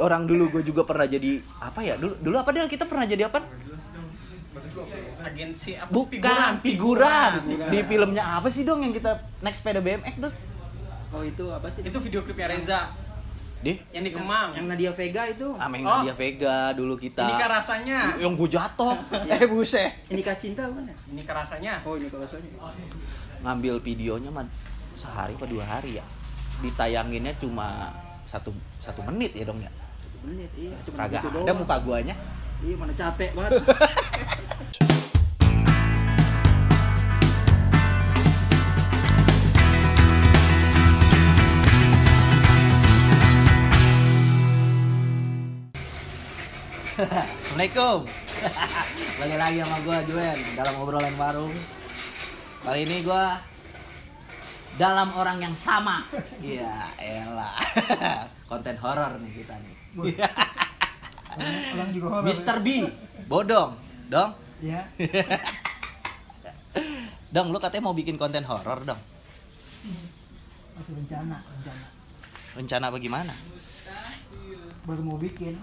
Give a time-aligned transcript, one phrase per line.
[0.00, 2.68] orang dulu gue juga pernah jadi apa ya dulu dulu apa Del?
[2.70, 3.44] Kita pernah jadi apa?
[5.22, 5.90] Agensi apa?
[5.92, 7.32] Bukan figuran
[7.68, 10.32] di filmnya apa sih dong yang kita naik sepeda BMX tuh?
[11.12, 11.84] Oh itu apa sih?
[11.84, 12.80] itu video klipnya Reza.
[13.62, 13.78] Di?
[13.94, 14.58] Yang di Kemang.
[14.58, 15.48] Yang Nadia Vega itu.
[15.54, 16.02] Ameng Oh.
[16.02, 17.22] dia Vega dulu kita.
[17.22, 17.98] Ini kan rasanya.
[18.18, 18.96] Yang gue jatuh.
[19.38, 20.02] Eh buset.
[20.10, 20.96] Ini kah cinta bukan ya?
[21.14, 21.72] ini rasanya.
[21.86, 22.50] Oh ini kalau soalnya.
[23.42, 24.46] ngambil videonya mah
[24.98, 26.04] sehari atau dua hari ya?
[26.58, 27.92] Ditayanginnya cuma
[28.26, 28.50] satu
[28.80, 29.70] satu menit ya dong ya
[30.22, 30.76] menit iya.
[30.86, 31.58] Cuma kagak gitu ada doang.
[31.58, 32.14] muka guanya
[32.62, 33.58] Iya mana capek banget.
[46.92, 48.00] Assalamualaikum
[49.20, 51.54] Lagi lagi sama gue Julen Dalam obrolan warung
[52.62, 53.24] Kali ini gue
[54.76, 56.06] Dalam orang yang sama
[56.42, 57.58] Iya elah
[58.50, 59.81] Konten horor nih kita nih
[61.72, 62.24] Orang juga horor.
[62.28, 62.56] Mr.
[62.60, 62.68] B
[63.26, 63.70] Bodong
[64.08, 64.30] Dong
[64.62, 64.86] Ya.
[67.34, 69.00] Dong lu katanya mau bikin konten horor dong
[70.72, 71.84] Masih rencana, rencana.
[72.54, 73.34] Rencana bagaimana?
[74.84, 75.56] Baru mau bikin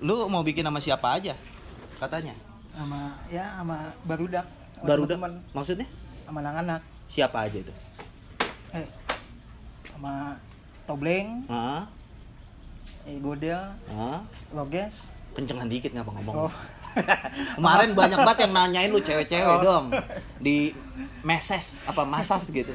[0.00, 1.36] Lu mau bikin sama siapa aja?
[2.00, 2.34] Katanya
[2.70, 4.46] sama ya sama barudak.
[4.78, 5.86] sama Baru udah teman-teman, Maksudnya?
[6.24, 6.80] sama anak-anak.
[7.06, 7.74] Siapa aja itu?
[8.72, 8.86] Eh
[9.90, 10.38] sama
[10.86, 11.86] Tobleng, Hah?
[13.04, 14.20] Eh Godel, Hah?
[14.50, 15.08] Loges.
[15.30, 16.52] Kencengan dikit ngapa ngomong Oh.
[17.54, 19.62] Kemarin banyak banget yang nanyain lu cewek-cewek Oh.
[19.62, 19.86] dong
[20.42, 20.74] di
[21.22, 22.74] meses apa masas gitu.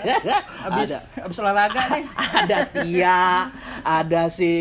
[0.66, 2.04] Abis, ada abis olahraga nih.
[2.40, 3.20] ada Tia,
[3.84, 4.52] ada si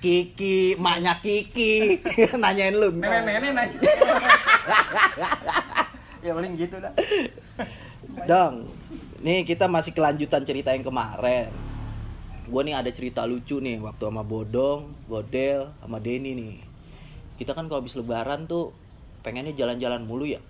[0.00, 2.00] Kiki, maknya Kiki
[2.34, 2.96] nanyain lu.
[2.96, 3.78] nenek-nenek nanya
[6.20, 6.92] ya paling gitu dah.
[8.24, 8.72] Dong,
[9.20, 11.48] nih kita masih kelanjutan cerita yang kemarin.
[12.48, 16.56] Gue nih ada cerita lucu nih waktu sama Bodong, Godel, sama Denny nih.
[17.36, 18.72] Kita kan kalau habis lebaran tuh
[19.20, 20.40] pengennya jalan-jalan mulu ya.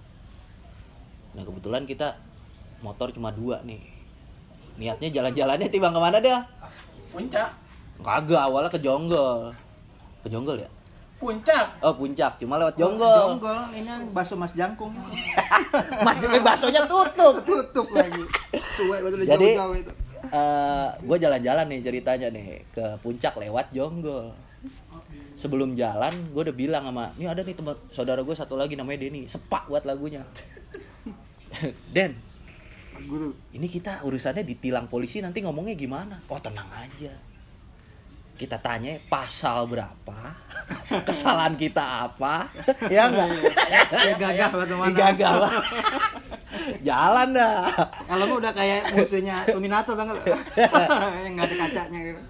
[1.35, 2.19] Nah kebetulan kita
[2.85, 3.83] motor cuma dua nih.
[4.79, 6.43] Niatnya jalan-jalannya tiba ke mana dah?
[7.11, 7.51] puncak
[8.01, 9.51] Kagak, awalnya ke Jonggol.
[10.23, 10.71] Ke Jonggol ya?
[11.21, 13.37] puncak Oh puncak, cuma lewat Jonggol.
[13.37, 14.97] Jonggol ini bakso Mas Jangkung.
[16.07, 17.45] Mas baksonya tutup.
[17.45, 18.25] Tutup lagi.
[18.81, 19.93] Suwe betul Jadi itu.
[21.01, 24.31] Gue jalan-jalan nih ceritanya nih ke puncak lewat Jonggol.
[25.41, 29.09] Sebelum jalan, gue udah bilang sama, ini ada nih teman saudara gue satu lagi namanya
[29.09, 30.21] Denny, sepak buat lagunya.
[31.97, 32.13] Den,
[33.09, 33.33] Guru.
[33.57, 36.21] ini kita urusannya ditilang polisi nanti ngomongnya gimana?
[36.29, 37.17] Oh tenang aja.
[38.37, 40.19] Kita tanya pasal berapa,
[41.09, 42.53] kesalahan kita apa,
[42.93, 43.29] ya enggak?
[43.93, 44.93] Ya gagah bagaimana?
[44.93, 45.53] Gagah lah.
[46.89, 47.71] Jalan dah.
[48.07, 50.25] Kalau mah udah kayak musuhnya tau nggak lu?
[51.25, 52.21] yang nggak ada kacanya gitu.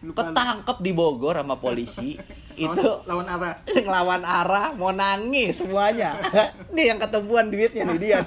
[0.00, 0.32] Lupa lu.
[0.32, 2.08] Ketangkep di Bogor sama polisi.
[2.56, 3.54] Itu lawan arah.
[3.86, 6.20] ngelawan arah mau nangis semuanya
[6.74, 8.18] nih yang ketemuan duitnya nih dia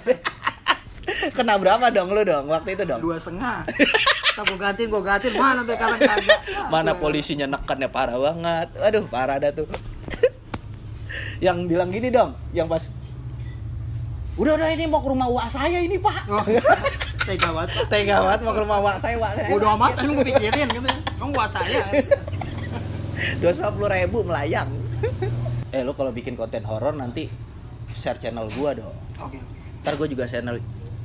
[1.35, 3.67] kena berapa dong lu dong waktu itu dong Dua setengah.
[4.33, 5.37] Tak gua gantiin, gua gantiin.
[5.37, 6.39] Mana sampai sekarang kagak.
[6.73, 9.67] mana polisinya nekannya parah banget aduh parah dah tuh
[11.43, 12.87] yang bilang gini dong yang pas
[14.33, 16.41] udah udah ini mau ke rumah wak saya ini pak Oh,
[17.23, 17.69] tega banget.
[17.93, 20.89] tega banget mau ke rumah wak saya wak saya Udah amat kan gua pikirin gitu.
[21.15, 21.81] Kamu gua saya.
[23.37, 24.73] dua puluh ribu melayang
[25.75, 27.29] eh lu kalau bikin konten horor nanti
[27.93, 29.37] share channel gua dong Oke.
[29.37, 29.39] oke.
[29.79, 30.57] ntar gua juga channel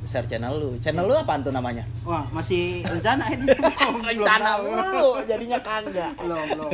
[0.03, 3.45] share channel lu channel lu apaan tuh namanya Wah, masih rencana ini.
[4.09, 6.71] Rencana mulu jadinya kagak Belum, belum.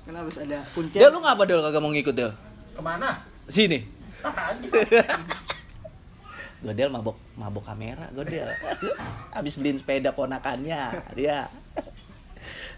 [0.00, 0.96] Kan harus ada kuncen.
[0.96, 2.32] Del lu ngapa Del kagak mau ngikut Del?
[2.72, 3.99] ke mana Sini.
[6.60, 8.48] Godel mabok mabok kamera Godel.
[9.36, 11.48] Habis beliin sepeda ponakannya dia.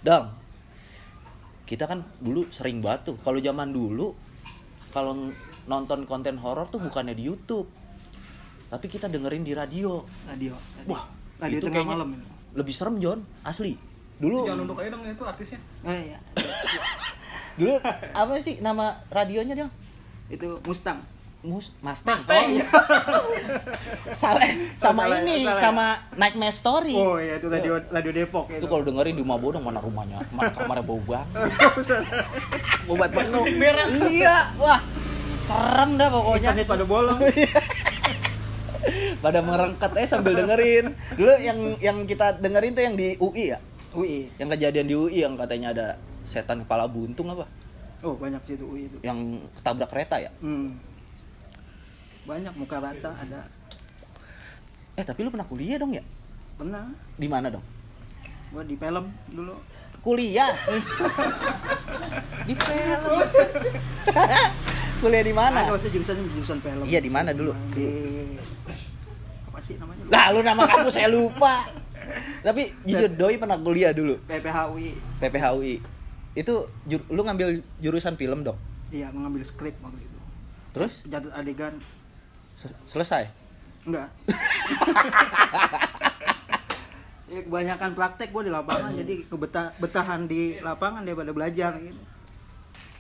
[0.07, 0.31] Dong.
[1.67, 3.19] Kita kan dulu sering tuh.
[3.23, 4.15] Kalau zaman dulu
[4.93, 5.33] kalau
[5.67, 7.67] nonton konten horor tuh bukannya di YouTube.
[8.71, 10.05] Tapi kita dengerin di radio.
[10.29, 10.55] Radio.
[10.89, 11.05] Wah,
[11.43, 12.27] radio itu tengah kayaknya malam ini.
[12.53, 13.77] Lebih serem John, asli.
[14.23, 16.19] Dulu jangan nunduk aja dong itu artisnya Oh iya.
[17.59, 17.75] dulu
[18.15, 19.73] apa sih nama radionya Dong?
[20.31, 21.03] Itu Mustang.
[21.43, 22.23] Mus Mustang.
[22.23, 22.49] Mustang.
[22.63, 23.35] Oh,
[24.15, 24.47] salah
[24.79, 25.59] sama Salah, ini salah.
[25.59, 26.95] sama Nightmare Story.
[26.95, 30.55] Oh iya itu radio radio Depok Itu kalau dengerin di rumah bodong mana rumahnya, mana
[30.55, 31.27] kamarnya bau banget.
[32.87, 33.43] Obat penuh.
[33.59, 33.87] merah.
[33.91, 34.81] Iya, wah.
[35.43, 36.55] Serem dah pokoknya.
[36.55, 37.19] Internet pada bolong.
[39.23, 40.91] Pada merengket eh sambil dengerin.
[41.15, 43.59] Dulu yang yang kita dengerin tuh yang di UI ya.
[43.95, 44.27] UI.
[44.35, 45.87] Yang kejadian di UI yang katanya ada
[46.27, 47.47] setan kepala buntung apa?
[48.03, 48.99] Oh banyak itu UI itu.
[49.07, 50.31] Yang ketabrak kereta ya?
[50.43, 50.75] Hmm.
[52.23, 53.51] Banyak muka rata ada.
[54.95, 56.05] Eh, tapi lu pernah kuliah dong ya?
[56.55, 56.95] Pernah.
[57.19, 57.65] Di mana dong?
[58.53, 59.57] Gua di film dulu.
[60.03, 60.51] kuliah
[62.51, 63.23] di film
[64.99, 66.85] kuliah di mana maksudnya jurusan jurusan film.
[66.91, 67.55] Iya, di mana dulu?
[67.71, 67.87] Di
[69.47, 70.03] apa sih namanya?
[70.11, 71.71] Lah lu nama kamu saya lupa.
[72.43, 75.23] Tapi jujur doi pernah kuliah dulu PPHUI.
[75.23, 75.75] PPHUI.
[76.35, 78.59] Itu lu ngambil jurusan film dong.
[78.91, 80.19] Iya, mengambil skrip waktu itu.
[80.75, 81.79] Terus Jatuh adegan
[82.87, 83.27] selesai.
[83.83, 84.09] enggak.
[87.33, 91.99] ya, kebanyakan praktek gue di lapangan jadi kebetah betahan di lapangan daripada belajar gitu.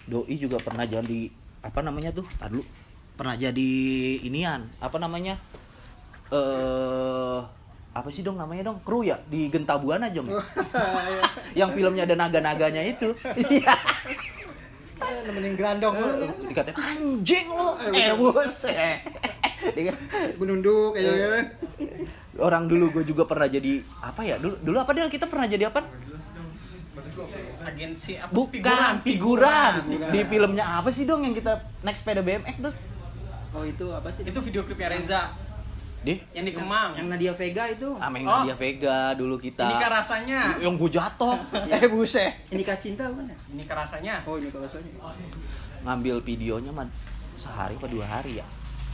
[0.08, 1.30] Doi juga pernah jadi
[1.62, 2.26] apa namanya tuh?
[2.40, 2.66] Tar dulu.
[3.14, 3.70] Pernah jadi
[4.26, 5.38] inian, apa namanya?
[6.32, 7.38] Eh
[7.92, 8.80] apa sih dong namanya dong?
[8.80, 10.32] Kru ya di Gentabuana Jong.
[11.60, 13.12] Yang filmnya ada naga-naganya itu.
[13.36, 13.76] Iya.
[15.02, 16.32] Eh, nemenin grandong dulu kan.
[16.48, 17.68] Dikatain anjing lu.
[17.92, 19.04] Eh, Eh buset.
[19.72, 19.98] Dia-
[20.36, 21.28] Menunduk kayak gitu.
[22.38, 25.68] orang dulu gue juga pernah jadi apa ya dulu dulu apa dia kita pernah jadi
[25.68, 25.80] apa
[27.62, 28.32] Agensi apa?
[28.32, 32.74] bukan figuran, di filmnya apa sih dong yang kita naik sepeda BMX tuh
[33.52, 34.24] Oh itu apa sih?
[34.24, 35.36] Itu video klipnya Reza
[36.00, 36.96] di yang di Kemang.
[36.96, 37.94] Yang Nadia Vega itu.
[37.94, 38.42] Ameng Oh.
[38.42, 40.40] dia Vega dulu kita Ini rasanya.
[40.58, 41.36] yang gue jatuh
[41.70, 43.36] eh buset Ini Kak Cinta ya?
[43.46, 44.24] Ini rasanya.
[44.24, 44.96] Oh ini kalau soalnya.
[45.84, 46.88] ngambil videonya mah
[47.36, 48.46] sehari apa dua hari ya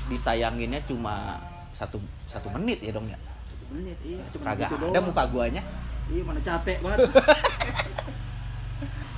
[0.06, 1.38] ditayanginnya cuma
[1.70, 4.18] satu satu menit ya dong ya Satu menit iya.
[4.30, 5.04] Cuma kagak gitu ada doang.
[5.04, 5.60] muka guanya
[6.08, 7.04] Iya mana capek banget.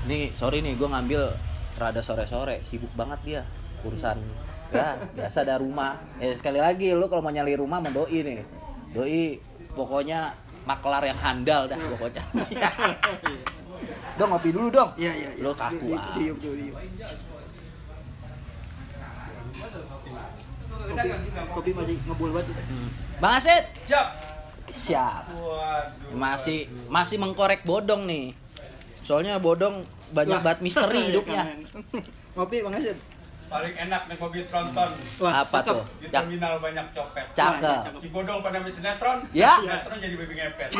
[0.03, 1.23] nih sorry nih gue ngambil
[1.77, 3.41] rada sore-sore sibuk banget dia
[3.81, 4.17] urusan
[4.71, 8.41] ya biasa ada rumah eh sekali lagi lu kalau mau nyali rumah sama doi nih
[8.91, 9.38] doi
[9.71, 12.21] pokoknya maklar yang handal dah pokoknya
[14.19, 15.29] dong ngopi dulu dong Iya iya.
[15.33, 15.41] iya.
[15.41, 16.12] Lo kaku Di- di- ah.
[16.12, 16.75] Diuk diuk.
[20.82, 21.09] Kopi,
[21.50, 22.56] kopi masih ngebul banget.
[22.56, 22.88] Hmm.
[23.19, 24.06] bang Asit Siap.
[24.67, 26.15] siap Waduh.
[26.15, 28.31] masih masih mengkorek bodong nih
[29.03, 30.44] soalnya bodong banyak Wah.
[30.44, 31.43] banget misteri hidupnya.
[32.35, 32.94] Ngopi Bang Asid.
[33.47, 34.91] Paling enak naik mobil tronton.
[35.19, 35.67] Wah, apa cakep.
[35.69, 37.26] tuh Di Cak- terminal banyak copet.
[37.35, 39.19] cakep Si bodong pada main sinetron.
[39.33, 39.59] Ya.
[39.59, 40.71] Sinetron jadi baby ngepet.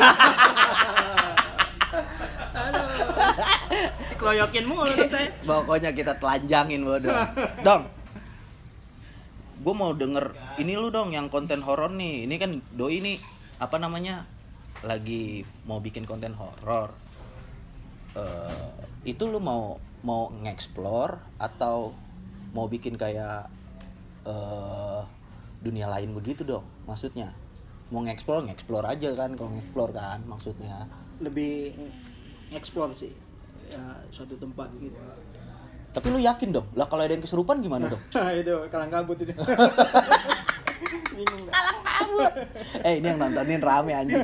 [4.09, 5.27] Dikeroyokin mulu tuh saya.
[5.43, 7.11] Pokoknya kita telanjangin bodong.
[7.61, 7.81] Dong.
[9.61, 12.25] Gue mau denger ini lu dong yang konten horor nih.
[12.25, 13.17] Ini kan doi nih
[13.61, 14.25] apa namanya?
[14.81, 16.91] Lagi mau bikin konten horor.
[18.17, 18.73] Eh,
[19.05, 21.93] itu lu mau mau ngeksplor atau
[22.51, 23.47] mau bikin kayak
[24.25, 25.01] eh
[25.61, 27.29] dunia lain begitu dong maksudnya
[27.93, 30.89] mau ngeksplor ngeksplor aja kan kalau ngeksplor kan maksudnya
[31.21, 31.77] Lebih
[32.49, 33.13] explore sih.
[33.69, 34.97] Ya, suatu tempat gitu.
[35.91, 36.67] Tapi lu yakin dong?
[36.73, 38.01] Lah kalau ada yang kesurupan gimana dong?
[38.41, 39.31] Itu kalang kabut itu.
[41.11, 41.53] Bingung dah.
[42.81, 44.23] eh ini yang nontonin rame anjing.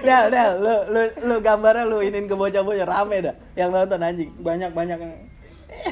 [0.00, 3.34] Del, Del, lu, lu, lu gambarnya lu inin ke bocah-bocah rame dah.
[3.58, 4.30] Yang nonton anjing.
[4.38, 5.14] Banyak-banyak yang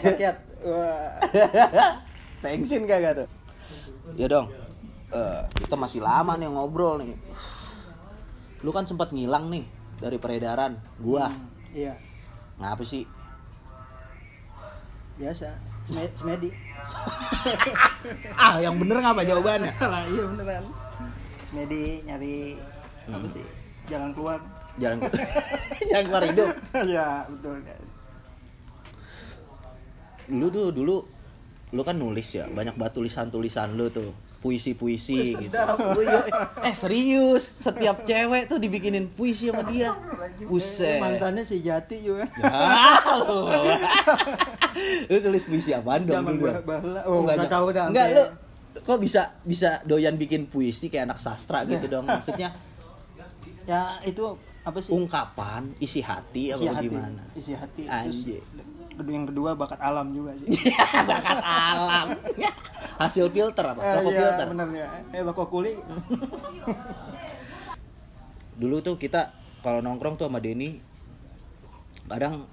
[0.00, 0.36] rakyat.
[0.64, 1.18] Wah.
[2.40, 3.28] Thanksin kagak tuh?
[4.16, 4.48] Ya dong.
[5.10, 7.18] Eh, kita masih lama nih ngobrol nih.
[8.62, 9.66] Lu kan sempat ngilang nih
[9.98, 11.28] dari peredaran gua.
[11.28, 11.94] Hmm, Iya,
[12.58, 13.06] ngapa sih
[15.20, 15.48] biasa.
[16.16, 16.48] Semedi.
[18.40, 20.64] ah yang bener ngapa jawabannya lah iya beneran.
[21.46, 22.34] Semedi nyari
[23.04, 23.28] apa Hmm.
[23.28, 23.44] sih?
[23.86, 24.38] Jalan keluar.
[24.78, 24.96] jalan
[25.90, 26.50] jalan keluar hidup
[26.86, 27.58] ya, betul.
[30.30, 30.96] lu tuh dulu
[31.68, 35.52] lu kan nulis ya banyak banget tulisan tulisan lu tuh puisi puisi gitu
[36.00, 36.20] yo,
[36.62, 39.90] eh serius setiap cewek tuh dibikinin puisi sama dia
[40.46, 42.24] buset Mantannya si Jati juga.
[45.06, 45.16] Lu.
[45.20, 46.46] tulis puisi apaan dong Zaman dulu?
[46.46, 47.00] gua bahla.
[47.04, 47.84] Oh, Enggak, nggak tahu dah.
[47.86, 48.24] Enggak, lu
[48.72, 52.54] kok bisa bisa doyan bikin puisi kayak anak sastra gitu dong maksudnya
[53.64, 54.22] Ya itu
[54.60, 54.90] apa sih?
[54.90, 56.84] ungkapan isi hati apa isi hati.
[56.84, 57.82] gimana Isi hati.
[57.84, 58.42] Anjir.
[58.92, 60.48] Terus yang kedua bakat alam juga sih.
[61.08, 62.06] Bakat alam
[63.00, 64.88] hasil filter apa Eh, rokok iya, filter bener ya.
[65.10, 65.72] Eh rokok kuli.
[68.54, 70.80] dulu tuh kita kalau nongkrong tuh sama Denny
[72.06, 72.44] kadang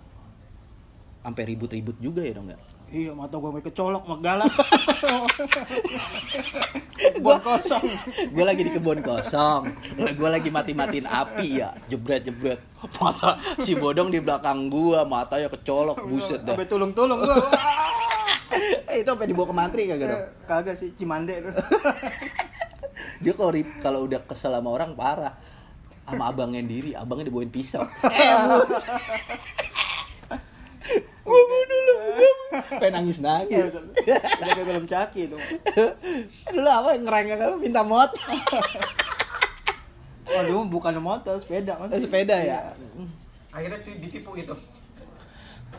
[1.22, 4.48] sampai ribut-ribut juga ya dong nggak iya, mata gua sampai kecolok mak galak.
[7.24, 7.84] Buat kosong.
[8.32, 9.76] gue lagi di kebun kosong.
[9.98, 11.76] Gue lagi mati-matiin api ya.
[11.92, 12.62] Jebret jebret
[13.02, 16.56] mata si bodong di belakang gua matanya kecolok buset dah.
[16.56, 17.36] Sampai tulung-tulung gua.
[18.88, 20.22] Eh, itu sampai dibawa ke mantri kagak dong?
[20.24, 21.44] Eh, Kagak sih Cimande.
[23.24, 25.36] Dia kalau rib- kalau udah kesel sama orang parah.
[26.08, 27.84] Sama abangnya diri abangnya dibawain pisau.
[27.84, 28.32] Eh
[31.28, 31.96] bunuh lu
[32.82, 33.84] pengen nangis nangis Udah
[34.48, 35.38] kayak film caki itu.
[36.48, 38.10] dulu apa ngerengek apa minta mot
[40.28, 41.88] Oh, dulu bukan motor, sepeda kan.
[41.88, 42.76] sepeda ya
[43.48, 44.54] Akhirnya tuh ditipu gitu.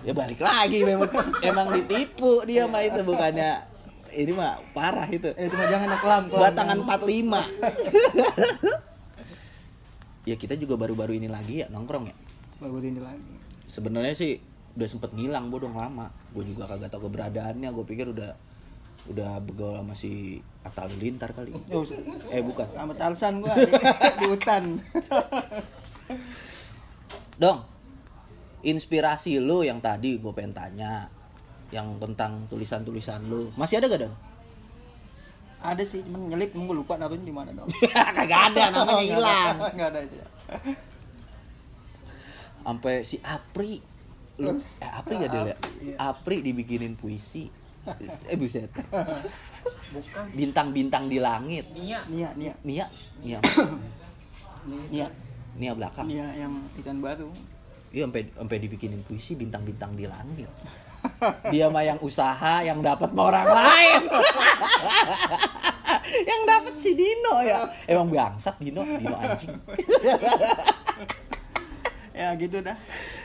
[0.01, 1.05] Ya balik lagi memang
[1.45, 3.61] emang ditipu dia mah itu bukannya
[4.09, 5.29] ini mah parah itu.
[5.37, 6.23] Eh, itu mah jangan ada kelam.
[6.33, 7.45] Batangan 45.
[10.31, 12.17] ya kita juga baru-baru ini lagi ya nongkrong ya.
[12.59, 13.21] Bagus ini lagi.
[13.69, 14.41] Sebenarnya sih
[14.79, 16.07] udah sempet ngilang bodong lama.
[16.31, 17.67] Gue juga kagak tahu keberadaannya.
[17.75, 18.31] Gue pikir udah
[19.11, 21.51] udah begaul sama si Atta Halilintar kali.
[21.67, 21.99] Ya usah.
[22.31, 22.71] Eh bukan.
[22.71, 23.75] Sama Tarsan gua di,
[24.23, 24.79] di hutan.
[27.43, 27.59] Dong,
[28.63, 31.07] inspirasi lu yang tadi gue pengen tanya,
[31.71, 34.15] yang tentang tulisan-tulisan lu, masih ada gak Don?
[35.59, 37.67] ada sih, cuman nyelip nunggu lupa naruhnya di mana dong.
[38.19, 39.57] Kagak ada, namanya hilang.
[39.75, 40.15] Enggak ada itu.
[42.63, 43.83] Sampai si Apri,
[44.39, 45.55] lu, eh Apri gak dia?
[45.99, 47.51] Apri dibikinin puisi.
[48.29, 48.71] Eh buset.
[50.33, 51.67] Bintang-bintang di langit.
[51.75, 52.87] Nia, Nia, Nia, Nia,
[54.89, 55.09] Nia,
[55.59, 56.07] Nia belakang.
[56.07, 56.55] Nia yang
[56.85, 57.31] ikan baru.
[57.89, 60.53] Iya sampai sampai dibikinin puisi bintang-bintang di langit.
[61.49, 64.03] Dia mah yang usaha yang dapat mah orang lain.
[66.31, 67.65] yang dapat si Dino ya.
[67.89, 69.57] Emang bangsat Dino, Dino anjing.
[72.19, 72.75] Ya gitu dah.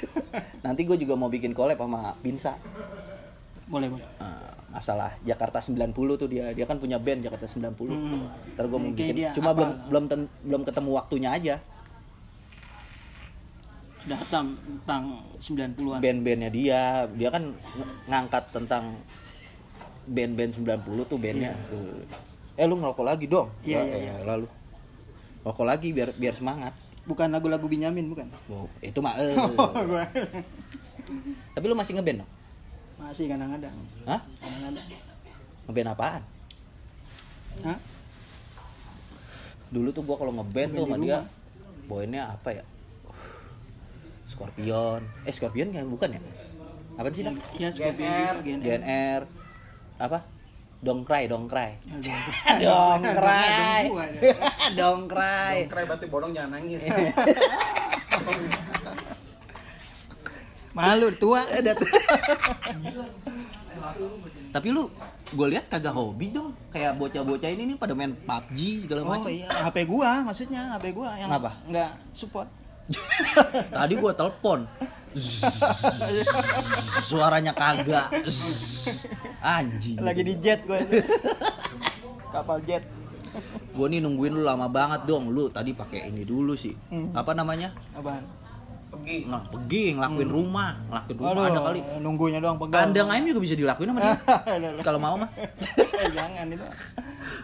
[0.66, 2.54] Nanti gue juga mau bikin collab sama Binsa.
[3.66, 4.06] Boleh, boleh.
[4.22, 7.74] Eh, masalah Jakarta 90 tuh dia dia kan punya band Jakarta 90.
[7.90, 8.30] Hmm.
[8.54, 9.58] Ntar gue mau bikin dia cuma apa?
[9.58, 11.56] belum belum ten- belum ketemu waktunya aja.
[14.04, 15.04] Datang tentang
[15.40, 15.98] 90-an.
[15.98, 19.00] Band-bandnya dia, dia kan ng- ngangkat tentang
[20.06, 21.56] band-band 90 tuh bandnya.
[21.66, 22.04] Tuh.
[22.54, 23.50] Eh lu ngerokok lagi dong.
[23.64, 24.46] Iya, Ya, iya, eh, lalu.
[25.42, 26.76] Rokok lagi biar biar semangat.
[27.04, 28.28] Bukan lagu-lagu Binyamin, bukan?
[28.48, 29.36] Wow, itu mah eh.
[29.90, 30.08] Gua-
[31.54, 32.32] Tapi lu masih ngeband dong?
[32.96, 33.76] Masih kadang-kadang.
[34.06, 34.22] Hah?
[34.40, 34.88] Kadang-kadang.
[35.68, 36.22] Ngeband apaan?
[37.62, 37.78] Hah?
[39.68, 41.20] Dulu tuh gua kalau ngeband tuh sama di dia
[41.84, 42.64] poinnya apa ya?
[44.24, 45.02] Scorpion.
[45.28, 46.22] Eh Scorpion yang bukan ya?
[46.96, 47.28] Apa sih?
[47.60, 48.64] Iya, Scorpion GNR.
[48.64, 49.22] GNR
[50.00, 50.20] apa?
[50.84, 51.80] Dongkrai, dongkrai.
[52.04, 52.20] Ya,
[53.00, 53.84] dongkrai.
[53.88, 54.06] Dong gua,
[54.76, 55.58] dongkrai.
[55.72, 56.84] Keren berarti bodong jangan nangis.
[60.76, 61.40] Malu tua.
[64.52, 64.90] Tapi lu
[65.32, 66.52] gue lihat kagak hobi dong.
[66.70, 69.30] Kayak bocah-bocah ini nih pada main PUBG segala Oh macam.
[69.30, 71.52] iya, HP gua maksudnya, HP gua yang Kenapa?
[71.64, 72.50] enggak support.
[73.78, 74.68] Tadi gua telepon.
[77.02, 78.10] Suaranya kagak.
[79.40, 79.98] Anjing.
[80.02, 81.00] Lagi di jet gua itu.
[82.34, 82.84] Kapal jet.
[83.74, 85.30] Gua nih nungguin lu lama banget dong.
[85.30, 86.74] Lu tadi pakai ini dulu sih.
[86.92, 87.14] Hmm.
[87.14, 87.74] Apa namanya?
[87.94, 88.24] Apaan?
[88.94, 89.26] Pergi.
[89.26, 91.82] Nah, pergi ngelakuin rumah, ngelakuin rumah ada kali.
[91.98, 92.94] nunggunya doang pegang.
[92.94, 94.14] Kandang ayam juga bisa dilakuin sama dia.
[94.86, 95.30] Kalau mau mah.
[95.34, 96.62] Eh, Jangan itu.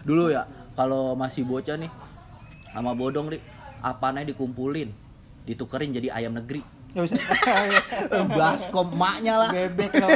[0.06, 0.46] Dulu ya,
[0.78, 1.90] kalau masih bocah nih
[2.70, 3.42] sama bodong nih,
[3.82, 4.94] apanya dikumpulin,
[5.50, 6.62] ditukerin jadi ayam negeri.
[6.94, 7.18] Ya usah.
[7.18, 9.50] Eh, Baskom maknya lah.
[9.50, 10.10] Bebek loh.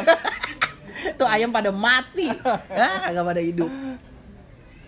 [1.19, 2.31] Tuh ayam pada mati.
[2.71, 3.71] Ah, kagak pada hidup.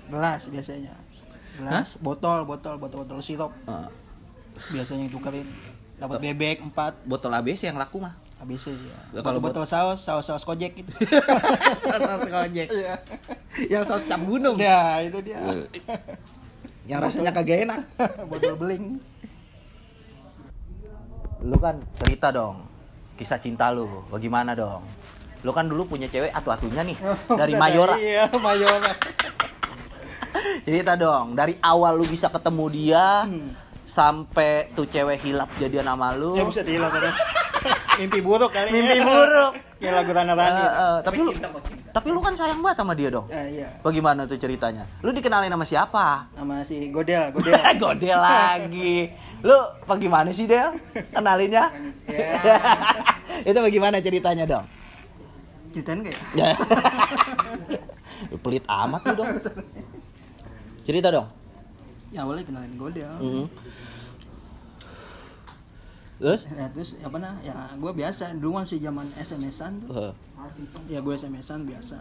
[0.06, 0.94] Gelas biasanya.
[1.56, 3.50] Gelas, botol, botol, botol, botol sirup.
[3.66, 3.88] Eh,
[4.72, 5.44] Biasanya tukerin.
[5.96, 8.12] Dapat bebek 4 botol ABC yang laku mah.
[8.36, 8.76] ABC ya.
[9.16, 10.92] Ya, Kalau kalau botol saus, saus-saus kojek gitu.
[11.80, 12.68] saus kojek.
[12.68, 12.94] Iya.
[13.72, 14.60] Yang saus cap gunung.
[14.60, 15.40] Ya, itu dia.
[16.84, 17.80] Yang rasanya kagak enak.
[18.30, 19.00] botol beling.
[21.46, 22.66] Lu kan cerita dong.
[23.16, 24.84] Kisah cinta lu, bagaimana dong?
[25.40, 26.96] Lu kan dulu punya cewek atu-atunya nih
[27.30, 27.96] dari Mayora.
[27.96, 28.92] Iya, Mayora.
[30.60, 33.54] Cerita dong, dari awal lu bisa ketemu dia Hmm.
[33.86, 36.34] sampai tuh cewek hilap jadian sama lu.
[36.34, 37.14] Ya bisa dihilang kan.
[37.96, 38.68] Mimpi buruk kali.
[38.68, 39.52] Mimpi buruk.
[39.76, 40.62] Kayak lagu Rana Rani.
[40.62, 41.30] eh, tapi lu
[41.90, 43.26] tapi lu kan sayang banget sama dia dong.
[43.28, 43.68] Eh, iya.
[43.80, 44.84] Bagaimana tuh ceritanya?
[45.00, 46.28] Lu dikenalin sama siapa?
[46.32, 47.56] Sama si Godel, Godel.
[47.80, 49.08] Godel lagi.
[49.46, 50.74] Lu bagaimana sih Del?
[51.14, 51.70] Kenalinnya?
[52.10, 52.34] Ya.
[53.48, 54.66] Itu bagaimana ceritanya dong?
[55.70, 56.22] Ceritain enggak ya?
[56.34, 56.50] Ya.
[58.34, 59.28] Lu Pelit amat lu dong.
[60.82, 61.30] Cerita dong.
[62.10, 63.12] Ya boleh kenalin Godel.
[63.22, 63.46] Mhm.
[66.16, 66.48] Terus?
[66.48, 67.36] Ya, terus apa nah?
[67.44, 70.10] Ya gue biasa dulu masih zaman SMS-an tuh.
[70.10, 70.12] Eh,
[70.88, 72.00] Ya gue SMS-an biasa.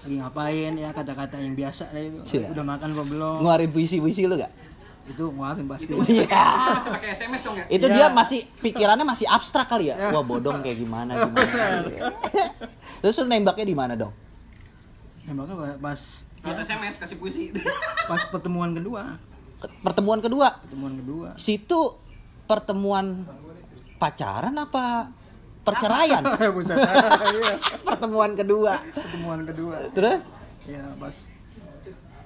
[0.00, 2.22] Lagi ngapain ya kata-kata yang biasa lah itu.
[2.48, 3.34] Udah makan apa belum?
[3.42, 4.69] Ngeluarin puisi-puisi lu gak?
[5.10, 5.90] Itu ngeluarin pasti.
[5.90, 6.46] Iya.
[6.78, 7.64] Pakai SMS dong ya.
[7.66, 7.94] Itu Iya.
[7.96, 10.10] dia masih pikirannya masih abstrak kali ya.
[10.10, 11.82] Wah, bodong kayak gimana gimana.
[13.00, 14.12] Terus lu nembaknya di mana dong?
[15.24, 16.00] Nembaknya pas
[16.40, 17.42] Buat SMS kasih puisi.
[18.08, 19.20] pas pertemuan kedua.
[19.58, 20.56] Ke- Pertemuan kedua.
[20.58, 21.28] Pertemuan kedua.
[21.36, 22.00] Situ
[22.46, 23.28] pertemuan
[23.96, 25.12] pacaran apa
[25.60, 26.24] perceraian?
[26.30, 27.54] Iya.
[27.82, 28.80] pertemuan kedua.
[28.80, 29.76] Pertemuan kedua.
[29.92, 30.32] Terus?
[30.64, 31.16] Ya pas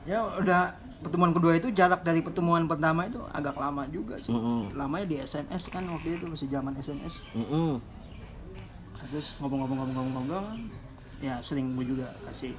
[0.04, 4.28] ya udah pertemuan kedua itu jarak dari pertemuan pertama itu agak lama juga sih.
[4.28, 4.72] Mm-mm.
[4.72, 7.20] Lamanya di SMS kan waktu itu masih zaman SMS.
[7.32, 7.76] Mm-mm.
[9.04, 10.64] terus ngobrol-ngobrol-ngobrol-ngobrol
[11.20, 12.56] ya sering gue juga kasih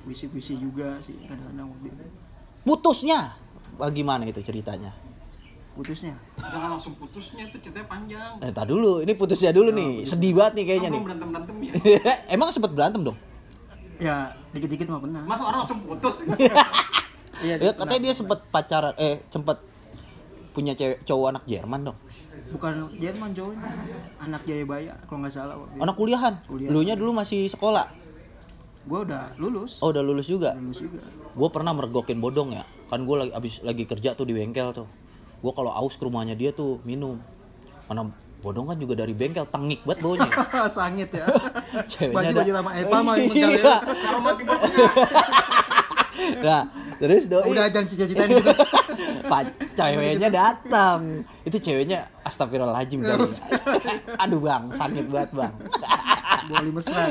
[0.00, 2.04] puisi-puisi juga sih kadang-kadang waktu itu
[2.62, 3.34] Putusnya
[3.74, 4.94] bagaimana itu ceritanya?
[5.74, 8.32] putusnya Jangan langsung putusnya itu ceritanya panjang.
[8.38, 10.06] Eh, tar dulu, ini putusnya dulu Oh, nih.
[10.06, 11.02] Sedih banget nih kayaknya nih.
[11.02, 11.72] berantem berantem ya.
[12.34, 13.18] Emang sempet berantem dong?
[13.94, 16.22] ya dikit-dikit mah pernah Masa orang langsung putus.
[17.40, 19.58] iya Ya, katanya dia sempet pacaran, eh sempet
[20.50, 21.98] punya cewek cowok anak Jerman dong.
[22.46, 23.66] bukan Jerman cowoknya
[24.20, 25.74] anak Jayabaya kalau nggak salah waktu.
[25.76, 26.34] Anak kuliahan.
[26.44, 26.68] Kuliah.
[26.68, 27.90] Dulunya dulu masih sekolah.
[28.84, 30.52] gue udah lulus Oh, udah lulus juga.
[30.54, 31.00] lulus juga
[31.32, 32.62] Gue pernah mergokin bodong ya.
[32.86, 34.86] Kan gue lagi abis lagi kerja tuh di bengkel tuh.
[35.40, 37.16] Gue kalau aus ke rumahnya dia tuh minum.
[37.88, 40.28] Mana bodong kan juga dari bengkel tengik banget baunya.
[40.70, 41.24] sangit ya
[41.90, 43.48] Ceweknya baju baju sama Epa mah Iya.
[43.56, 43.76] ya.
[44.04, 44.54] Aroma tiba
[46.14, 46.62] Nah,
[47.00, 48.52] terus doi udah jangan cita-citain gitu
[49.24, 51.24] Pak, ceweknya datang.
[51.42, 53.32] Itu ceweknya astagfirullahaladzim kali.
[54.22, 55.54] Aduh bang, sakit banget bang.
[56.44, 57.08] boleh mesra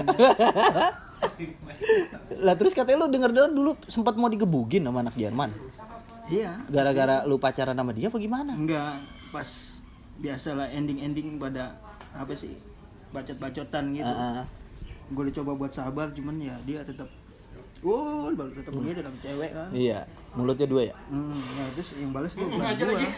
[2.37, 5.49] lah terus katanya lu denger-denger dulu sempat mau digebugin sama anak Jerman.
[6.29, 8.53] iya Gara-gara lu pacaran sama dia apa gimana?
[8.53, 9.01] enggak
[9.33, 9.49] pas
[10.21, 11.73] biasalah ending-ending pada
[12.13, 12.53] apa sih
[13.09, 14.45] bacot-bacotan gitu Heeh.
[15.09, 17.09] gue udah coba buat sabar cuman ya dia tetap
[17.83, 19.69] wow baru tetap begitu sama cewek kan.
[19.75, 19.99] Iya,
[20.33, 20.95] mulutnya dua ya.
[21.11, 23.09] hmm, ya terus yang balas tuh bukan gua.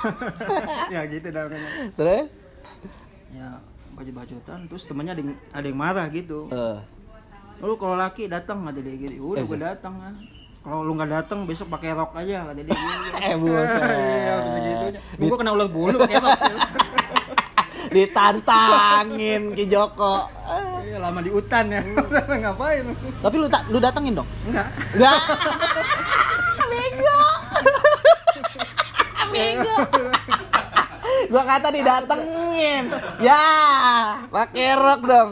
[0.94, 2.26] ya gitu dah makanya Terus?
[3.30, 3.48] ya
[3.92, 6.48] bacot-bacotan terus temennya ada yang, ada yang marah gitu.
[6.48, 6.78] Eh,
[7.60, 9.36] lu kalau laki datang kata dia gitu.
[9.36, 10.14] Udah Eh, gue datang kan.
[10.60, 13.16] Kalau lu nggak datang besok pakai rok aja kata dia gitu.
[13.28, 13.80] Eh, buset.
[13.84, 16.40] iya udah segitunya gue kena ular bulu pakai rok
[17.94, 20.30] ditantangin Ki Joko.
[21.00, 21.80] Lama di hutan ya
[22.42, 22.84] ngapain
[23.18, 24.28] Tapi lu tak lu datengin dong.
[24.44, 25.16] enggak Enggak.
[26.70, 27.22] Bego.
[29.32, 29.76] Bego.
[31.26, 32.84] Gua kata didatengin.
[33.18, 33.42] Ya,
[34.28, 35.28] pakai rok dong.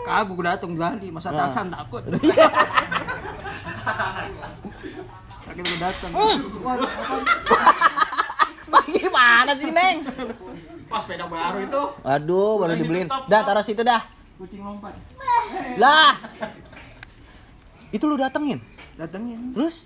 [0.00, 1.46] kagak gue datang berani masa Nah.
[1.46, 2.02] tasan takut
[5.42, 8.78] Akhirnya datang Waduh, apa?
[8.86, 9.96] Gimana sih, Neng?
[10.86, 11.82] Pas sepeda baru itu.
[12.00, 13.06] Aduh, baru dibeliin.
[13.26, 14.02] Dah, taruh situ dah.
[14.40, 14.96] Kucing lompat
[15.76, 16.16] Lah.
[17.90, 18.56] Itu lu datengin.
[18.94, 19.84] datengin Terus?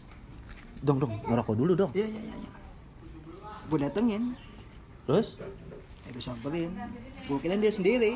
[0.79, 1.91] Dong, dong, ngerokok dulu dong.
[1.93, 2.51] iya iya iya iya
[3.65, 4.23] gue datengin
[5.05, 5.41] Terus?
[6.05, 6.69] ya gue samperin
[7.25, 8.13] gue kira dia sendiri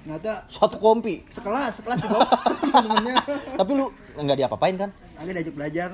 [0.00, 1.24] ternyata Satu kompi.
[1.30, 2.20] sekelas sekelas juga
[2.76, 3.16] temennya
[3.56, 4.90] Tapi lu nggak diapa-apain kan?
[5.16, 5.88] agak diajak belajar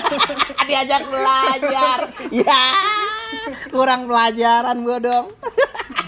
[0.68, 1.98] diajak belajar
[2.30, 2.62] ya
[3.68, 5.26] kurang pelajaran gue dong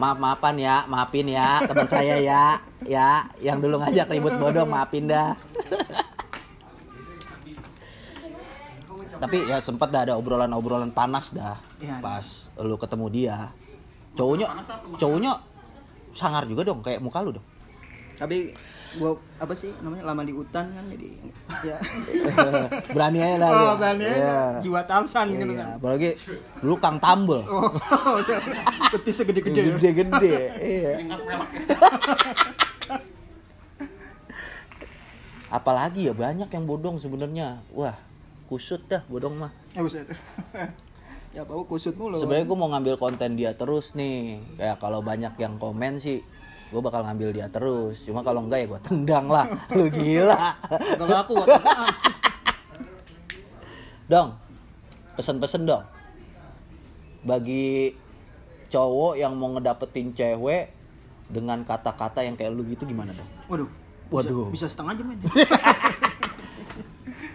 [0.00, 2.56] maaf maafan ya maafin ya teman saya ya
[2.88, 5.36] ya yang dulu ngajak ribut bodong maafin dah.
[9.20, 12.00] Tapi ya sempat dah ada obrolan-obrolan panas dah Iya.
[12.00, 13.36] pas lu ketemu dia.
[14.16, 14.48] Cowoknya
[14.96, 15.32] cowoknya
[16.16, 17.46] sangar juga dong kayak muka lu dong.
[18.16, 18.56] Tapi
[18.98, 21.08] gua apa sih namanya lama di hutan kan jadi
[21.62, 21.76] ya.
[22.96, 24.16] Berani aja lah oh berani aja.
[24.18, 24.38] Iya.
[24.66, 25.68] jiwa talsan gitu Iya, kan.
[25.78, 26.10] Apalagi
[26.66, 27.46] lu kang tambel.
[27.46, 27.70] Oh
[28.96, 30.34] betis segede-gede gede-gede
[30.80, 30.92] iya.
[31.06, 31.64] Ingat pelak ya.
[35.50, 37.62] apalagi ya banyak yang bodong sebenarnya.
[37.70, 37.94] Wah
[38.46, 39.52] kusut dah bodong mah.
[39.70, 40.06] Ya buset.
[41.30, 42.18] Ya apa kusut mulu.
[42.18, 44.42] Sebenarnya gue mau ngambil konten dia terus nih.
[44.58, 46.22] Kayak kalau banyak yang komen sih
[46.70, 48.06] gue bakal ngambil dia terus.
[48.06, 49.46] Cuma kalau enggak ya gue tendang lah.
[49.76, 50.54] Lu gila.
[50.70, 51.34] Kalau aku
[54.10, 54.28] dong
[55.18, 55.84] pesen-pesen dong.
[57.20, 57.92] Bagi
[58.70, 60.72] cowok yang mau ngedapetin cewek
[61.30, 63.28] dengan kata-kata yang kayak lu gitu gimana dong?
[63.46, 63.70] Waduh.
[64.10, 64.46] Waduh.
[64.50, 65.22] bisa, bisa setengah jam ini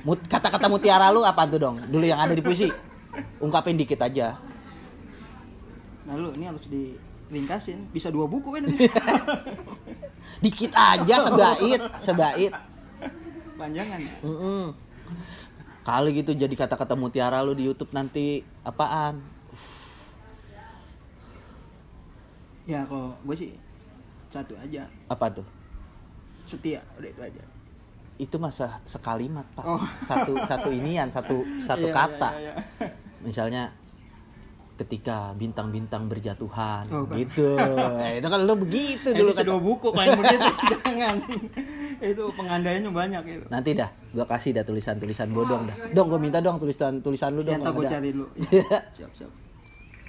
[0.06, 1.80] Mut- kata-kata mutiara lu apa tuh dong?
[1.88, 2.68] Dulu yang ada di puisi.
[3.40, 4.36] Ungkapin dikit aja.
[6.06, 6.68] Nah lu ini harus
[7.26, 8.64] diringkasin bisa dua buku kan
[10.46, 12.54] dikit aja sebait sebait
[13.56, 14.00] panjangan.
[14.00, 14.66] Ya Mm-mm.
[15.82, 18.42] kali gitu jadi kata-kata mutiara lu di YouTube nanti.
[18.62, 19.22] Apaan?
[22.66, 23.52] Ya kalau gue sih
[24.28, 24.90] satu aja.
[25.06, 25.46] Apa tuh?
[26.50, 27.44] Setia udah itu aja.
[28.18, 29.66] Itu masa sekalimat pak.
[29.66, 29.82] Oh.
[30.00, 32.30] satu satu inian satu satu Iya, kata.
[32.34, 32.88] iya, iya, iya.
[33.22, 33.64] misalnya
[34.76, 36.84] ketika bintang-bintang berjatuhan.
[36.90, 37.16] Oh, kan.
[37.16, 37.56] gitu.
[37.56, 39.48] Eh, itu kan lu begitu Eh, dulu kata.
[39.48, 40.46] dua buku yang begitu.
[40.86, 41.16] Jangan.
[41.98, 43.46] Itu pengandainya banyak itu.
[43.48, 45.76] Nanti dah gua kasih dah tulisan-tulisan bodong dah.
[45.92, 48.00] dong gua minta dong tulisan tulisan lu ya dong gue ada.
[48.00, 48.28] cari dulu.
[49.00, 49.32] Siap siap.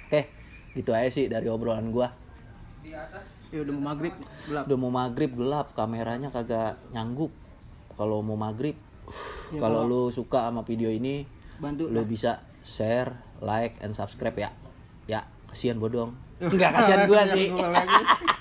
[0.07, 0.21] Oke,
[0.73, 2.11] gitu aja sih dari obrolan gua.
[3.47, 4.11] ya udah mau maghrib
[4.43, 4.63] gelap.
[4.67, 7.31] Udah mau maghrib gelap, kameranya kagak nyanggup.
[7.95, 8.75] Kalau mau maghrib,
[9.47, 11.23] Ya, kalau lu suka sama video ini,
[11.57, 14.49] bantu lu bisa share, like, and subscribe ya.
[15.07, 16.13] Ya, kasihan bodong.
[16.37, 17.49] Enggak kasihan gua sih.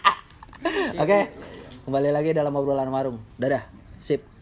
[1.03, 1.21] Oke.
[1.87, 3.19] Kembali lagi dalam obrolan warung.
[3.39, 3.63] Dadah.
[4.03, 4.36] Sip.